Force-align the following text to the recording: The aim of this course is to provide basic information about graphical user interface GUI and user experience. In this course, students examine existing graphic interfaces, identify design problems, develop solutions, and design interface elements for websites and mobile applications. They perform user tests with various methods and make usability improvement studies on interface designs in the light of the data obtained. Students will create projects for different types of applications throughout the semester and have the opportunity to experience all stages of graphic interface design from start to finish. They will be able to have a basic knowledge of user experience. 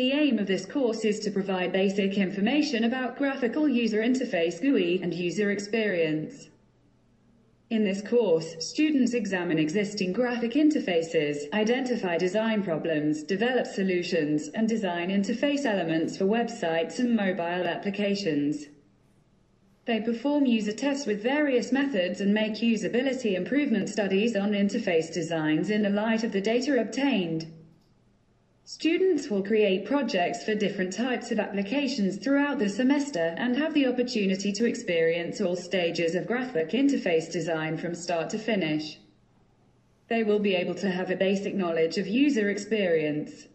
The 0.00 0.12
aim 0.12 0.38
of 0.38 0.46
this 0.46 0.64
course 0.64 1.04
is 1.04 1.18
to 1.20 1.30
provide 1.30 1.72
basic 1.72 2.16
information 2.16 2.84
about 2.84 3.18
graphical 3.18 3.68
user 3.68 4.00
interface 4.00 4.58
GUI 4.58 4.98
and 5.02 5.12
user 5.12 5.50
experience. 5.50 6.48
In 7.68 7.84
this 7.84 8.00
course, 8.00 8.56
students 8.60 9.12
examine 9.12 9.58
existing 9.58 10.14
graphic 10.14 10.52
interfaces, 10.52 11.52
identify 11.52 12.16
design 12.16 12.62
problems, 12.62 13.22
develop 13.22 13.66
solutions, 13.66 14.48
and 14.54 14.66
design 14.66 15.10
interface 15.10 15.66
elements 15.66 16.16
for 16.16 16.24
websites 16.24 16.98
and 16.98 17.14
mobile 17.14 17.68
applications. 17.68 18.68
They 19.84 20.00
perform 20.00 20.46
user 20.46 20.72
tests 20.72 21.04
with 21.04 21.22
various 21.22 21.72
methods 21.72 22.22
and 22.22 22.32
make 22.32 22.54
usability 22.54 23.34
improvement 23.34 23.90
studies 23.90 24.34
on 24.34 24.52
interface 24.52 25.12
designs 25.12 25.68
in 25.68 25.82
the 25.82 25.90
light 25.90 26.24
of 26.24 26.32
the 26.32 26.40
data 26.40 26.80
obtained. 26.80 27.52
Students 28.80 29.28
will 29.28 29.42
create 29.42 29.84
projects 29.84 30.42
for 30.42 30.54
different 30.54 30.94
types 30.94 31.30
of 31.30 31.38
applications 31.38 32.16
throughout 32.16 32.58
the 32.58 32.70
semester 32.70 33.34
and 33.36 33.54
have 33.54 33.74
the 33.74 33.86
opportunity 33.86 34.52
to 34.52 34.64
experience 34.64 35.38
all 35.38 35.54
stages 35.54 36.14
of 36.14 36.26
graphic 36.26 36.70
interface 36.70 37.30
design 37.30 37.76
from 37.76 37.94
start 37.94 38.30
to 38.30 38.38
finish. 38.38 38.98
They 40.08 40.22
will 40.22 40.38
be 40.38 40.54
able 40.54 40.76
to 40.76 40.90
have 40.90 41.10
a 41.10 41.14
basic 41.14 41.54
knowledge 41.54 41.98
of 41.98 42.06
user 42.06 42.48
experience. 42.48 43.48